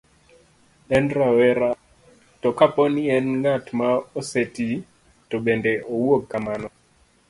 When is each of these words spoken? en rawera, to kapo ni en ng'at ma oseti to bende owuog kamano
en 0.95 1.05
rawera, 1.17 1.69
to 2.41 2.49
kapo 2.59 2.83
ni 2.93 3.03
en 3.17 3.25
ng'at 3.41 3.65
ma 3.77 3.89
oseti 4.19 4.69
to 5.29 5.35
bende 5.45 5.71
owuog 5.93 6.23
kamano 6.31 6.69